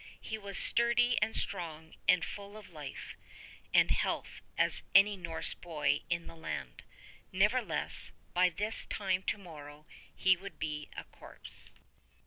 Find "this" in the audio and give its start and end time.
8.49-8.87